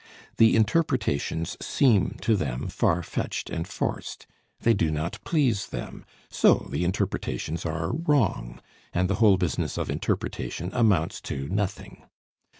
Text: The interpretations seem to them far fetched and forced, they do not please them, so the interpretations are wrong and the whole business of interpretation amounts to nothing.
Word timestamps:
The 0.37 0.55
interpretations 0.55 1.57
seem 1.63 2.17
to 2.21 2.35
them 2.35 2.69
far 2.69 3.03
fetched 3.03 3.51
and 3.51 3.67
forced, 3.67 4.25
they 4.61 4.73
do 4.73 4.89
not 4.89 5.19
please 5.25 5.67
them, 5.67 6.05
so 6.27 6.65
the 6.71 6.83
interpretations 6.83 7.67
are 7.67 7.93
wrong 7.93 8.63
and 8.93 9.07
the 9.07 9.15
whole 9.21 9.37
business 9.37 9.77
of 9.77 9.91
interpretation 9.91 10.71
amounts 10.73 11.21
to 11.21 11.47
nothing. 11.49 12.01